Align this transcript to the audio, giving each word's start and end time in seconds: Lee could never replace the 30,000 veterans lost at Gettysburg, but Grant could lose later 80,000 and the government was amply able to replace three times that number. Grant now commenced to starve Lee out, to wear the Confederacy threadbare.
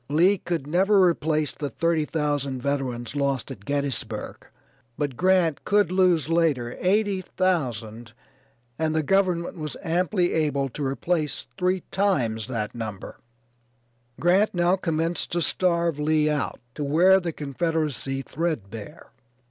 Lee 0.09 0.39
could 0.39 0.65
never 0.65 0.99
replace 1.07 1.51
the 1.51 1.69
30,000 1.69 2.59
veterans 2.59 3.15
lost 3.15 3.51
at 3.51 3.65
Gettysburg, 3.65 4.47
but 4.97 5.15
Grant 5.15 5.63
could 5.63 5.91
lose 5.91 6.27
later 6.27 6.75
80,000 6.79 8.11
and 8.79 8.95
the 8.95 9.03
government 9.03 9.57
was 9.57 9.77
amply 9.83 10.33
able 10.33 10.69
to 10.69 10.83
replace 10.83 11.45
three 11.55 11.81
times 11.91 12.47
that 12.47 12.73
number. 12.73 13.19
Grant 14.19 14.55
now 14.55 14.75
commenced 14.75 15.31
to 15.33 15.41
starve 15.43 15.99
Lee 15.99 16.31
out, 16.31 16.59
to 16.73 16.83
wear 16.83 17.19
the 17.19 17.31
Confederacy 17.31 18.23
threadbare. 18.23 19.11